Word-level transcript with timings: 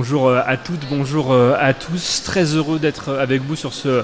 bonjour 0.00 0.28
euh, 0.28 0.40
à 0.46 0.56
toutes, 0.56 0.88
bonjour 0.88 1.30
euh, 1.30 1.54
à 1.60 1.74
tous. 1.74 2.22
Très 2.24 2.54
heureux 2.54 2.78
d'être 2.78 3.12
avec 3.12 3.42
vous 3.42 3.54
sur 3.54 3.74
ce 3.74 4.02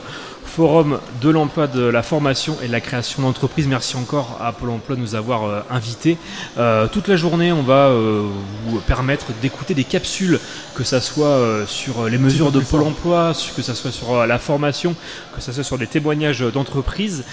forum 0.56 1.00
de 1.20 1.28
l'emploi, 1.28 1.66
de 1.66 1.82
la 1.82 2.02
formation 2.02 2.56
et 2.62 2.66
de 2.68 2.72
la 2.72 2.80
création 2.80 3.22
d'entreprise. 3.22 3.66
Merci 3.66 3.96
encore 3.96 4.38
à 4.40 4.52
Pôle 4.52 4.70
emploi 4.70 4.96
de 4.96 5.02
nous 5.02 5.14
avoir 5.14 5.44
euh, 5.44 5.60
invités. 5.68 6.16
Euh, 6.56 6.86
toute 6.86 7.08
la 7.08 7.16
journée, 7.16 7.52
on 7.52 7.62
va 7.62 7.88
euh, 7.88 8.26
vous 8.66 8.80
permettre 8.80 9.26
d'écouter 9.42 9.74
des 9.74 9.84
capsules, 9.84 10.40
que 10.74 10.82
ce 10.82 10.98
soit 11.00 11.66
sur 11.66 12.08
les 12.08 12.16
mesures 12.16 12.52
de 12.52 12.60
Pôle 12.60 12.82
emploi, 12.82 13.32
que 13.54 13.62
ce 13.62 13.74
soit 13.74 13.90
sur 13.90 14.26
la 14.26 14.38
formation, 14.38 14.94
que 15.34 15.42
ce 15.42 15.52
soit 15.52 15.64
sur 15.64 15.76
des 15.76 15.86
témoignages 15.86 16.40
d'entreprise. 16.40 17.24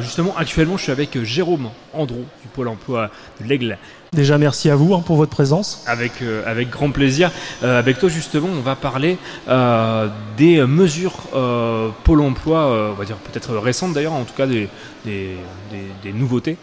justement, 0.00 0.34
actuellement, 0.36 0.76
je 0.76 0.82
suis 0.82 0.92
avec 0.92 1.22
Jérôme 1.24 1.70
Andrew 1.94 2.24
du 2.42 2.48
Pôle 2.52 2.68
emploi 2.68 3.10
de 3.40 3.48
l'Aigle. 3.48 3.78
Déjà, 4.12 4.38
merci 4.38 4.70
à 4.70 4.76
vous 4.76 4.94
hein, 4.94 5.02
pour 5.04 5.16
votre 5.16 5.30
présence. 5.30 5.82
Avec, 5.86 6.22
euh, 6.22 6.42
avec 6.46 6.70
grand 6.70 6.90
plaisir. 6.90 7.30
Euh, 7.62 7.78
avec 7.78 7.98
toi, 7.98 8.08
justement, 8.08 8.48
on 8.50 8.62
va 8.62 8.74
parler 8.74 9.18
euh, 9.48 10.08
des 10.36 10.62
mesures 10.62 11.12
Pôle 12.04 12.22
emploi, 12.22 12.90
on 12.92 12.94
va 12.94 13.04
dire 13.04 13.16
peut-être 13.16 13.54
récentes 13.56 13.92
d'ailleurs, 13.92 14.14
en 14.14 14.24
tout 14.24 14.34
cas 14.34 14.46
des, 14.46 14.68
des, 15.04 15.36
des, 16.02 16.12
nouveautés. 16.12 16.56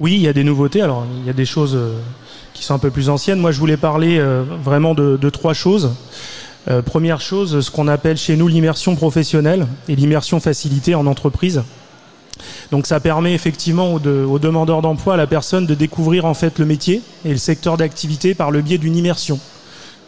Oui, 0.00 0.14
il 0.14 0.20
y 0.20 0.28
a 0.28 0.32
des 0.32 0.42
nouveautés. 0.42 0.82
Alors, 0.82 1.06
il 1.20 1.26
y 1.26 1.30
a 1.30 1.32
des 1.32 1.44
choses 1.44 1.78
qui 2.54 2.64
sont 2.64 2.74
un 2.74 2.78
peu 2.78 2.90
plus 2.90 3.08
anciennes. 3.08 3.38
Moi, 3.38 3.52
je 3.52 3.60
voulais 3.60 3.76
parler 3.76 4.20
vraiment 4.64 4.94
de, 4.94 5.16
de, 5.16 5.30
trois 5.30 5.54
choses. 5.54 5.94
première 6.86 7.20
chose, 7.20 7.60
ce 7.60 7.70
qu'on 7.70 7.88
appelle 7.88 8.16
chez 8.16 8.36
nous 8.36 8.48
l'immersion 8.48 8.96
professionnelle 8.96 9.66
et 9.88 9.94
l'immersion 9.94 10.40
facilitée 10.40 10.94
en 10.94 11.06
entreprise. 11.06 11.62
Donc 12.72 12.86
ça 12.86 13.00
permet 13.00 13.34
effectivement 13.34 13.92
aux, 13.92 14.38
demandeurs 14.38 14.80
d'emploi, 14.80 15.14
à 15.14 15.16
la 15.18 15.26
personne, 15.26 15.66
de 15.66 15.74
découvrir 15.74 16.24
en 16.24 16.32
fait 16.32 16.58
le 16.58 16.64
métier 16.64 17.02
et 17.22 17.28
le 17.28 17.36
secteur 17.36 17.76
d'activité 17.76 18.34
par 18.34 18.50
le 18.50 18.62
biais 18.62 18.78
d'une 18.78 18.96
immersion 18.96 19.38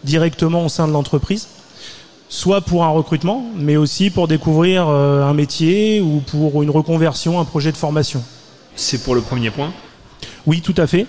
directement 0.02 0.64
au 0.64 0.70
sein 0.70 0.88
de 0.88 0.92
l'entreprise, 0.92 1.48
soit 2.30 2.62
pour 2.62 2.84
un 2.84 2.88
recrutement, 2.88 3.44
mais 3.54 3.76
aussi 3.76 4.08
pour 4.08 4.28
découvrir 4.28 4.88
euh, 4.88 5.22
un 5.22 5.34
métier 5.34 6.00
ou 6.00 6.22
pour 6.26 6.62
une 6.62 6.70
reconversion, 6.70 7.38
un 7.38 7.44
projet 7.44 7.70
de 7.70 7.76
formation. 7.76 8.24
C'est 8.76 9.04
pour 9.04 9.14
le 9.14 9.20
premier 9.20 9.50
point? 9.50 9.70
Oui, 10.46 10.62
tout 10.62 10.74
à 10.78 10.86
fait. 10.86 11.06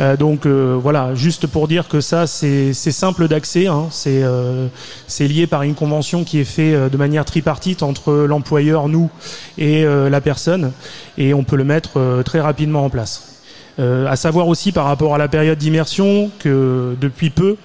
Euh, 0.00 0.16
donc 0.16 0.46
euh, 0.46 0.78
voilà, 0.80 1.14
juste 1.14 1.46
pour 1.46 1.68
dire 1.68 1.88
que 1.88 2.00
ça, 2.00 2.26
c'est 2.26 2.72
simple 2.72 3.28
d'accès. 3.28 3.66
Hein. 3.66 3.88
Euh, 4.06 4.68
c'est 5.06 5.28
lié 5.28 5.46
par 5.46 5.62
une 5.62 5.74
convention 5.74 6.24
qui 6.24 6.38
est 6.38 6.44
faite 6.44 6.90
de 6.90 6.96
manière 6.96 7.24
tripartite 7.24 7.82
entre 7.82 8.12
l'employeur, 8.12 8.88
nous 8.88 9.10
et 9.56 9.84
la 9.84 10.20
personne, 10.20 10.72
et 11.16 11.34
on 11.34 11.44
peut 11.44 11.56
le 11.56 11.64
mettre 11.64 12.22
très 12.24 12.40
rapidement 12.40 12.84
en 12.84 12.90
place. 12.90 13.37
À 13.78 14.16
savoir 14.16 14.48
aussi 14.48 14.72
par 14.72 14.86
rapport 14.86 15.14
à 15.14 15.18
la 15.18 15.28
période 15.28 15.58
d'immersion 15.58 16.30
que 16.38 16.96
depuis 17.00 17.30
peu, 17.30 17.56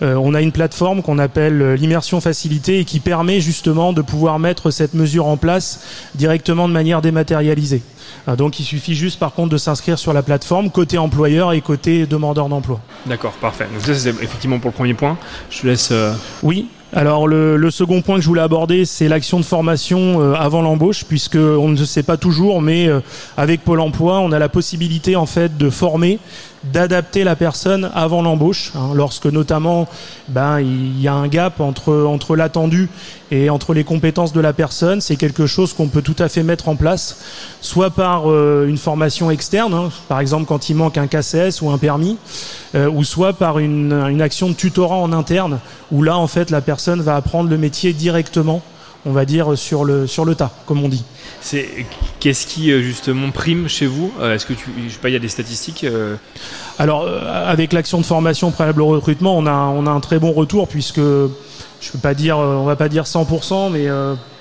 on 0.00 0.34
a 0.34 0.40
une 0.40 0.52
plateforme 0.52 1.02
qu'on 1.02 1.18
appelle 1.18 1.74
l'immersion 1.74 2.20
facilitée 2.20 2.80
et 2.80 2.84
qui 2.84 3.00
permet 3.00 3.40
justement 3.40 3.92
de 3.92 4.02
pouvoir 4.02 4.38
mettre 4.38 4.70
cette 4.70 4.94
mesure 4.94 5.26
en 5.26 5.36
place 5.36 5.80
directement 6.14 6.68
de 6.68 6.72
manière 6.72 7.02
dématérialisée. 7.02 7.82
Ah, 8.26 8.34
donc 8.34 8.58
il 8.58 8.64
suffit 8.64 8.94
juste 8.94 9.18
par 9.20 9.32
contre 9.32 9.50
de 9.50 9.56
s'inscrire 9.56 9.98
sur 9.98 10.12
la 10.12 10.22
plateforme 10.22 10.70
côté 10.70 10.98
employeur 10.98 11.52
et 11.52 11.60
côté 11.60 12.06
demandeur 12.06 12.48
d'emploi. 12.48 12.80
D'accord, 13.06 13.32
parfait. 13.32 13.68
Donc 13.72 13.82
ça 13.82 13.94
c'est 13.94 14.10
effectivement 14.10 14.58
pour 14.58 14.70
le 14.70 14.74
premier 14.74 14.94
point. 14.94 15.16
Je 15.50 15.60
te 15.60 15.66
laisse. 15.66 15.90
Euh, 15.92 16.12
oui. 16.42 16.68
Alors 16.92 17.26
le, 17.26 17.70
second 17.70 18.00
point 18.00 18.16
que 18.16 18.22
je 18.22 18.28
voulais 18.28 18.42
aborder, 18.42 18.84
c'est 18.84 19.08
l'action 19.08 19.40
de 19.40 19.44
formation 19.44 20.20
euh, 20.20 20.34
avant 20.34 20.62
l'embauche, 20.62 21.04
puisque 21.04 21.36
on 21.36 21.68
ne 21.68 21.84
sait 21.84 22.04
pas 22.04 22.16
toujours, 22.16 22.62
mais 22.62 22.86
euh, 22.86 23.00
avec 23.36 23.64
Pôle 23.64 23.80
Emploi, 23.80 24.20
on 24.20 24.30
a 24.30 24.38
la 24.38 24.48
possibilité 24.48 25.16
en 25.16 25.26
fait 25.26 25.58
de 25.58 25.68
former 25.68 26.20
d'adapter 26.72 27.24
la 27.24 27.36
personne 27.36 27.90
avant 27.94 28.22
l'embauche, 28.22 28.72
hein, 28.74 28.90
lorsque 28.94 29.26
notamment 29.26 29.88
ben, 30.28 30.60
il 30.60 31.00
y 31.00 31.08
a 31.08 31.14
un 31.14 31.28
gap 31.28 31.60
entre, 31.60 32.04
entre 32.04 32.36
l'attendu 32.36 32.88
et 33.30 33.50
entre 33.50 33.74
les 33.74 33.84
compétences 33.84 34.32
de 34.32 34.40
la 34.40 34.52
personne. 34.52 35.00
C'est 35.00 35.16
quelque 35.16 35.46
chose 35.46 35.72
qu'on 35.72 35.88
peut 35.88 36.02
tout 36.02 36.16
à 36.18 36.28
fait 36.28 36.42
mettre 36.42 36.68
en 36.68 36.76
place, 36.76 37.18
soit 37.60 37.90
par 37.90 38.30
euh, 38.30 38.66
une 38.68 38.78
formation 38.78 39.30
externe, 39.30 39.74
hein, 39.74 39.90
par 40.08 40.20
exemple 40.20 40.46
quand 40.46 40.68
il 40.68 40.76
manque 40.76 40.98
un 40.98 41.06
KCS 41.06 41.62
ou 41.62 41.70
un 41.70 41.78
permis, 41.78 42.18
euh, 42.74 42.90
ou 42.90 43.04
soit 43.04 43.32
par 43.32 43.58
une, 43.58 43.92
une 43.92 44.22
action 44.22 44.48
de 44.48 44.54
tutorat 44.54 44.96
en 44.96 45.12
interne, 45.12 45.60
où 45.92 46.02
là 46.02 46.16
en 46.16 46.26
fait 46.26 46.50
la 46.50 46.60
personne 46.60 46.75
va 46.84 47.16
apprendre 47.16 47.50
le 47.50 47.58
métier 47.58 47.92
directement 47.92 48.62
on 49.06 49.12
va 49.12 49.24
dire, 49.24 49.56
sur 49.56 49.84
le, 49.84 50.06
sur 50.06 50.24
le 50.24 50.34
tas, 50.34 50.50
comme 50.66 50.82
on 50.82 50.88
dit. 50.88 51.04
C'est 51.40 51.68
Qu'est-ce 52.18 52.46
qui, 52.46 52.72
euh, 52.72 52.82
justement, 52.82 53.30
prime 53.30 53.68
chez 53.68 53.86
vous? 53.86 54.12
Euh, 54.20 54.34
Est-ce 54.34 54.46
que 54.46 54.52
tu, 54.52 54.64
je 54.84 54.92
sais 54.92 54.98
pas, 54.98 55.08
il 55.08 55.12
y 55.12 55.16
a 55.16 55.20
des 55.20 55.28
statistiques 55.28 55.84
euh? 55.84 56.16
Alors, 56.78 57.08
avec 57.08 57.72
l'action 57.72 57.98
de 57.98 58.04
formation 58.04 58.50
préalable 58.50 58.82
au 58.82 58.88
recrutement, 58.88 59.38
on 59.38 59.46
a, 59.46 59.52
on 59.52 59.86
a 59.86 59.90
un 59.90 60.00
très 60.00 60.18
bon 60.18 60.32
retour, 60.32 60.66
puisque, 60.66 60.98
je 60.98 61.92
peux 61.92 61.98
pas 62.02 62.14
dire, 62.14 62.36
on 62.36 62.64
va 62.64 62.76
pas 62.76 62.88
dire 62.88 63.04
100%, 63.04 63.70
mais 63.70 63.86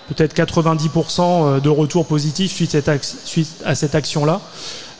peut-être 0.09 0.35
90% 0.35 1.61
de 1.61 1.69
retours 1.69 2.05
positifs 2.07 2.51
suite, 2.51 2.77
suite 3.23 3.47
à 3.63 3.75
cette 3.75 3.95
action-là. 3.95 4.41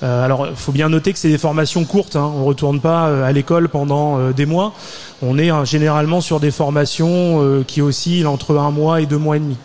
Euh, 0.04 0.26
alors, 0.26 0.48
il 0.50 0.56
faut 0.56 0.72
bien 0.72 0.90
noter 0.90 1.14
que 1.14 1.20
c'est 1.20 1.30
des 1.30 1.38
formations 1.38 1.86
courtes. 1.86 2.16
Hein. 2.16 2.32
On 2.36 2.42
ne 2.42 2.46
retourne 2.46 2.80
pas 2.80 3.08
euh, 3.08 3.24
à 3.24 3.32
l'école 3.32 3.70
pendant 3.70 4.20
euh, 4.20 4.32
des 4.34 4.46
mois. 4.46 4.74
On 5.22 5.38
est 5.38 5.52
généralement 5.66 6.22
sur 6.22 6.40
des 6.40 6.52
formations 6.52 7.64
qui 7.66 7.82
oscillent 7.82 8.26
entre 8.26 8.58
un 8.58 8.70
mois 8.70 9.02
et 9.02 9.06
deux 9.06 9.18
mois 9.18 9.38
et 9.38 9.40
demi. 9.40 9.58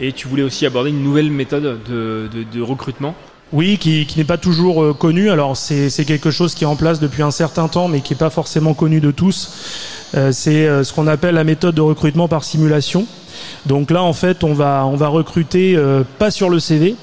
Et 0.00 0.12
tu 0.12 0.28
voulais 0.28 0.42
aussi 0.42 0.64
aborder 0.64 0.90
une 0.90 1.02
nouvelle 1.02 1.30
méthode 1.30 1.78
de, 1.86 2.60
recrutement? 2.62 3.14
Oui, 3.52 3.76
qui, 3.78 4.08
n'est 4.16 4.24
pas 4.24 4.38
toujours 4.38 4.96
connue. 4.96 5.30
Alors 5.30 5.58
c'est 5.58 6.04
quelque 6.06 6.30
chose 6.30 6.54
qui 6.54 6.64
est 6.64 6.66
en 6.66 6.74
place 6.74 7.00
depuis 7.00 7.22
un 7.22 7.30
certain 7.30 7.68
temps, 7.68 7.86
mais 7.86 8.00
qui 8.00 8.14
n'est 8.14 8.18
pas 8.18 8.30
forcément 8.30 8.72
connu 8.72 9.00
de 9.00 9.10
tous. 9.10 10.10
c'est 10.32 10.84
ce 10.84 10.92
qu'on 10.92 11.06
appelle 11.06 11.34
la 11.34 11.44
méthode 11.44 11.74
de 11.74 11.82
recrutement 11.82 12.26
par 12.26 12.42
simulation. 12.42 13.06
Donc 13.66 13.90
là, 13.90 14.02
en 14.02 14.14
fait, 14.14 14.42
on 14.42 14.54
va, 14.54 14.86
on 14.86 14.96
va 14.96 15.08
recruter 15.08 15.78
pas 16.18 16.30
sur 16.30 16.48
le 16.48 16.60
CV, 16.60 16.96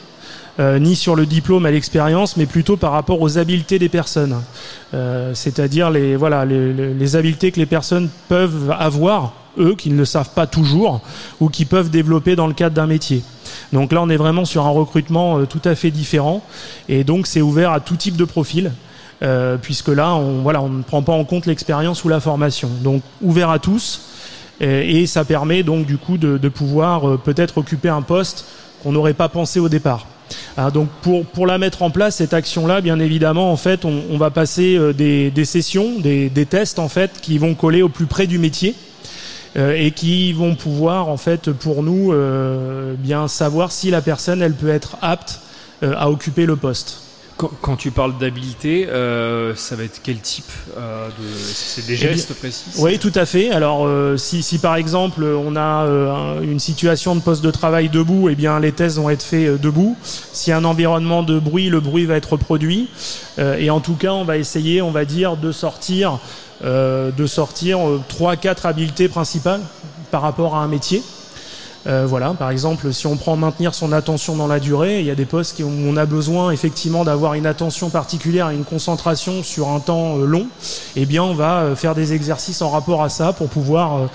euh, 0.61 0.77
ni 0.77 0.95
sur 0.95 1.15
le 1.15 1.25
diplôme 1.25 1.65
à 1.65 1.71
l'expérience, 1.71 2.37
mais 2.37 2.45
plutôt 2.45 2.77
par 2.77 2.91
rapport 2.91 3.19
aux 3.19 3.39
habiletés 3.39 3.79
des 3.79 3.89
personnes. 3.89 4.43
Euh, 4.93 5.33
c'est-à-dire 5.33 5.89
les, 5.89 6.15
voilà, 6.15 6.45
les, 6.45 7.15
habiletés 7.15 7.51
que 7.51 7.59
les 7.59 7.65
personnes 7.65 8.09
peuvent 8.29 8.71
avoir, 8.77 9.33
eux, 9.57 9.73
qu'ils 9.75 9.95
ne 9.95 10.05
savent 10.05 10.29
pas 10.35 10.45
toujours, 10.45 11.01
ou 11.39 11.49
qui 11.49 11.65
peuvent 11.65 11.89
développer 11.89 12.35
dans 12.35 12.45
le 12.45 12.53
cadre 12.53 12.75
d'un 12.75 12.85
métier. 12.85 13.23
Donc 13.73 13.91
là, 13.91 14.03
on 14.03 14.09
est 14.09 14.17
vraiment 14.17 14.45
sur 14.45 14.63
un 14.67 14.69
recrutement 14.69 15.39
euh, 15.39 15.45
tout 15.45 15.61
à 15.65 15.73
fait 15.73 15.89
différent, 15.89 16.43
et 16.87 17.03
donc 17.03 17.25
c'est 17.25 17.41
ouvert 17.41 17.71
à 17.71 17.79
tout 17.79 17.95
type 17.95 18.15
de 18.15 18.25
profil. 18.25 18.71
puisque 19.61 19.89
là, 19.89 20.13
on, 20.13 20.41
voilà, 20.41 20.61
on 20.61 20.69
ne 20.69 20.83
prend 20.83 21.01
pas 21.01 21.13
en 21.13 21.23
compte 21.25 21.47
l'expérience 21.47 22.03
ou 22.03 22.09
la 22.09 22.19
formation. 22.19 22.69
Donc 22.83 23.01
ouvert 23.21 23.49
à 23.49 23.57
tous, 23.57 24.01
et, 24.59 25.07
ça 25.07 25.25
permet 25.25 25.63
donc 25.63 25.87
du 25.87 25.97
coup 25.97 26.17
de, 26.17 26.37
de 26.37 26.49
pouvoir 26.49 27.17
peut-être 27.19 27.57
occuper 27.59 27.89
un 27.89 28.03
poste 28.03 28.45
qu'on 28.83 28.91
n'aurait 28.91 29.15
pas 29.15 29.29
pensé 29.29 29.59
au 29.59 29.69
départ. 29.69 30.05
Ah, 30.57 30.71
donc 30.71 30.89
pour, 31.01 31.25
pour 31.25 31.47
la 31.47 31.57
mettre 31.57 31.81
en 31.81 31.89
place, 31.89 32.17
cette 32.17 32.33
action-là, 32.33 32.81
bien 32.81 32.99
évidemment, 32.99 33.51
en 33.51 33.57
fait, 33.57 33.85
on, 33.85 34.17
va 34.17 34.29
passer 34.29 34.75
euh, 34.75 34.93
des, 34.93 35.31
des 35.31 35.45
sessions, 35.45 35.99
des, 35.99 36.29
des, 36.29 36.45
tests 36.45 36.79
en 36.79 36.89
fait, 36.89 37.11
qui 37.21 37.37
vont 37.37 37.55
coller 37.55 37.81
au 37.81 37.89
plus 37.89 38.05
près 38.05 38.27
du 38.27 38.37
métier. 38.37 38.75
Euh, 39.57 39.75
et 39.77 39.91
qui 39.91 40.31
vont 40.31 40.55
pouvoir 40.55 41.09
en 41.09 41.17
fait 41.17 41.51
pour 41.51 41.83
nous 41.83 42.13
euh, 42.13 42.95
bien 42.97 43.27
savoir 43.27 43.73
si 43.73 43.91
la 43.91 44.01
personne 44.01 44.41
elle 44.41 44.53
peut 44.53 44.69
être 44.69 44.95
apte 45.01 45.41
à 45.81 46.09
occuper 46.09 46.45
le 46.45 46.55
poste. 46.55 47.00
Quand, 47.61 47.75
tu 47.75 47.89
parles 47.89 48.17
d'habilité, 48.19 48.87
euh, 48.87 49.55
ça 49.55 49.75
va 49.75 49.83
être 49.83 50.01
quel 50.03 50.19
type 50.19 50.45
euh, 50.77 51.07
de... 51.07 51.27
C'est 51.41 51.87
des 51.87 51.93
eh 51.93 51.97
gestes 51.97 52.35
précis 52.35 52.69
Oui, 52.77 52.99
tout 52.99 53.11
à 53.15 53.25
fait. 53.25 53.49
Alors, 53.49 53.87
euh, 53.87 54.15
si, 54.15 54.43
si, 54.43 54.59
par 54.59 54.75
exemple 54.75 55.23
on 55.23 55.55
a 55.55 55.87
une 56.43 56.59
situation 56.59 57.15
de 57.15 57.21
poste 57.21 57.43
de 57.43 57.49
travail 57.49 57.89
debout, 57.89 58.29
eh 58.29 58.35
bien 58.35 58.59
les 58.59 58.71
tests 58.71 58.97
vont 58.97 59.09
être 59.09 59.23
faits 59.23 59.59
debout. 59.59 59.97
S'il 60.03 60.51
y 60.51 60.53
a 60.53 60.57
un 60.57 60.65
environnement 60.65 61.23
de 61.23 61.39
bruit, 61.39 61.69
le 61.69 61.79
bruit 61.79 62.05
va 62.05 62.15
être 62.15 62.33
reproduit. 62.33 62.89
et 63.39 63.71
en 63.71 63.79
tout 63.79 63.95
cas, 63.95 64.11
on 64.11 64.23
va 64.23 64.37
essayer, 64.37 64.83
on 64.83 64.91
va 64.91 65.05
dire, 65.05 65.35
de 65.35 65.51
sortir, 65.51 66.19
de 66.63 67.25
sortir 67.25 67.79
trois, 68.07 68.35
quatre 68.35 68.67
habiletés 68.67 69.07
principales 69.07 69.61
par 70.11 70.21
rapport 70.21 70.55
à 70.55 70.63
un 70.63 70.67
métier. 70.67 71.01
Euh, 71.87 72.05
voilà, 72.07 72.33
par 72.33 72.51
exemple, 72.51 72.93
si 72.93 73.07
on 73.07 73.17
prend 73.17 73.35
maintenir 73.35 73.73
son 73.73 73.91
attention 73.91 74.35
dans 74.35 74.47
la 74.47 74.59
durée, 74.59 74.99
il 74.99 75.05
y 75.05 75.09
a 75.09 75.15
des 75.15 75.25
postes 75.25 75.59
où 75.59 75.67
on 75.67 75.97
a 75.97 76.05
besoin 76.05 76.51
effectivement 76.51 77.03
d'avoir 77.03 77.33
une 77.33 77.45
attention 77.45 77.89
particulière 77.89 78.49
et 78.51 78.55
une 78.55 78.65
concentration 78.65 79.41
sur 79.41 79.69
un 79.69 79.79
temps 79.79 80.17
euh, 80.17 80.25
long. 80.25 80.47
Eh 80.95 81.05
bien, 81.05 81.23
on 81.23 81.33
va 81.33 81.61
euh, 81.61 81.75
faire 81.75 81.95
des 81.95 82.13
exercices 82.13 82.61
en 82.61 82.69
rapport 82.69 83.03
à 83.03 83.09
ça 83.09 83.33
pour 83.33 83.49
pouvoir, 83.49 84.09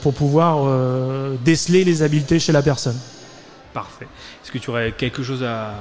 pour 0.00 0.14
pouvoir 0.14 0.66
déceler 1.44 1.84
les 1.84 2.02
habiletés 2.02 2.38
chez 2.38 2.52
la 2.52 2.62
personne. 2.62 2.96
Parfait. 3.74 4.06
Est-ce 4.42 4.52
que 4.52 4.58
tu 4.58 4.70
aurais 4.70 4.92
quelque 4.92 5.22
chose 5.22 5.42
à, 5.42 5.74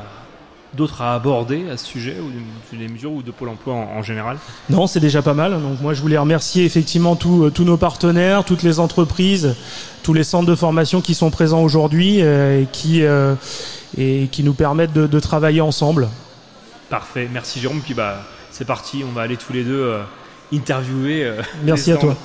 d'autres 0.73 1.01
à 1.01 1.15
aborder 1.15 1.69
à 1.69 1.77
ce 1.77 1.85
sujet, 1.85 2.15
ou 2.19 2.75
des 2.75 2.87
mesures, 2.87 3.11
ou 3.11 3.21
de 3.21 3.31
Pôle 3.31 3.49
emploi 3.49 3.73
en, 3.73 4.01
général? 4.01 4.37
Non, 4.69 4.87
c'est 4.87 4.99
déjà 4.99 5.21
pas 5.21 5.33
mal. 5.33 5.51
Donc 5.51 5.81
moi, 5.81 5.93
je 5.93 6.01
voulais 6.01 6.17
remercier 6.17 6.65
effectivement 6.65 7.15
tous 7.15 7.49
tous 7.49 7.63
nos 7.63 7.77
partenaires, 7.77 8.43
toutes 8.45 8.63
les 8.63 8.79
entreprises, 8.79 9.55
tous 10.03 10.13
les 10.13 10.23
centres 10.23 10.47
de 10.47 10.55
formation 10.55 11.01
qui 11.01 11.13
sont 11.13 11.29
présents 11.29 11.61
aujourd'hui 11.61 12.21
euh, 12.21 12.61
et, 12.61 12.67
qui, 12.71 13.03
euh, 13.03 13.35
et 13.97 14.27
qui 14.31 14.43
nous 14.43 14.53
permettent 14.53 14.93
de, 14.93 15.19
travailler 15.19 15.61
ensemble. 15.61 16.09
Parfait, 16.89 17.29
merci 17.31 17.59
Jérôme. 17.59 17.81
Puis 17.81 17.93
bah, 17.93 18.23
c'est 18.51 18.65
parti, 18.65 19.03
on 19.07 19.11
va 19.11 19.21
aller 19.21 19.37
tous 19.37 19.53
les 19.53 19.63
deux 19.63 19.81
euh, 19.81 20.01
interviewer. 20.53 21.31
merci 21.63 21.91
à 21.91 21.97
toi. 21.97 22.15